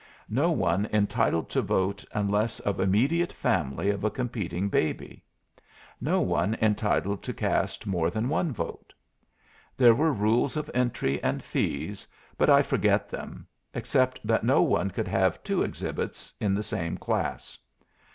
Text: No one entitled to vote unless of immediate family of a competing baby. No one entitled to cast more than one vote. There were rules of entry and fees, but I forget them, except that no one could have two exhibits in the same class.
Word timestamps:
No 0.31 0.49
one 0.49 0.89
entitled 0.91 1.47
to 1.51 1.61
vote 1.61 2.03
unless 2.11 2.59
of 2.61 2.79
immediate 2.79 3.31
family 3.31 3.91
of 3.91 4.03
a 4.03 4.09
competing 4.09 4.67
baby. 4.67 5.21
No 6.01 6.21
one 6.21 6.57
entitled 6.59 7.21
to 7.21 7.35
cast 7.35 7.85
more 7.85 8.09
than 8.09 8.27
one 8.27 8.51
vote. 8.51 8.95
There 9.77 9.93
were 9.93 10.11
rules 10.11 10.57
of 10.57 10.71
entry 10.73 11.21
and 11.21 11.43
fees, 11.43 12.07
but 12.35 12.49
I 12.49 12.63
forget 12.63 13.09
them, 13.09 13.45
except 13.75 14.19
that 14.25 14.43
no 14.43 14.63
one 14.63 14.89
could 14.89 15.07
have 15.07 15.43
two 15.43 15.61
exhibits 15.61 16.33
in 16.39 16.55
the 16.55 16.63
same 16.63 16.97
class. 16.97 17.59